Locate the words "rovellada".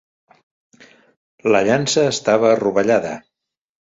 2.61-3.13